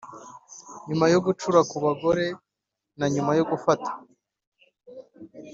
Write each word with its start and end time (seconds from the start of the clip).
mbere 0.95 1.11
yo 1.15 1.19
gucura 1.27 1.59
kubagore 1.71 2.25
na 2.97 3.05
nyuma 3.13 3.31
yo 3.39 3.45
gufata 3.49 3.91